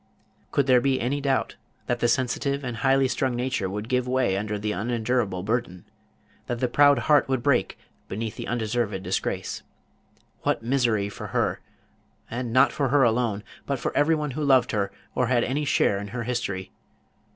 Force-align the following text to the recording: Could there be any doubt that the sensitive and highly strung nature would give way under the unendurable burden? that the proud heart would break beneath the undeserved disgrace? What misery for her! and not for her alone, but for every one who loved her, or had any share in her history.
Could 0.49 0.65
there 0.65 0.81
be 0.81 0.99
any 0.99 1.21
doubt 1.21 1.57
that 1.85 1.99
the 1.99 2.07
sensitive 2.07 2.63
and 2.63 2.77
highly 2.77 3.07
strung 3.07 3.35
nature 3.35 3.69
would 3.69 3.87
give 3.87 4.07
way 4.07 4.35
under 4.35 4.57
the 4.57 4.71
unendurable 4.71 5.43
burden? 5.43 5.85
that 6.47 6.59
the 6.59 6.67
proud 6.67 6.97
heart 6.97 7.29
would 7.29 7.43
break 7.43 7.77
beneath 8.07 8.35
the 8.35 8.47
undeserved 8.47 9.03
disgrace? 9.03 9.61
What 10.41 10.63
misery 10.63 11.07
for 11.07 11.27
her! 11.27 11.59
and 12.31 12.51
not 12.51 12.71
for 12.71 12.87
her 12.89 13.03
alone, 13.03 13.43
but 13.67 13.77
for 13.77 13.95
every 13.95 14.15
one 14.15 14.31
who 14.31 14.43
loved 14.43 14.71
her, 14.71 14.91
or 15.13 15.27
had 15.27 15.43
any 15.43 15.65
share 15.65 15.99
in 15.99 16.07
her 16.07 16.23
history. 16.23 16.71